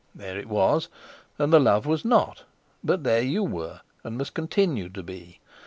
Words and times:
There 0.15 0.35
it 0.39 0.49
was, 0.49 0.87
and 1.37 1.53
the 1.53 1.59
love 1.59 1.85
was 1.85 2.03
not—but 2.03 3.03
there 3.03 3.21
you 3.21 3.43
were, 3.43 3.81
and 4.03 4.17
must 4.17 4.33
continue 4.33 4.89
to 4.89 5.03
be! 5.03 5.39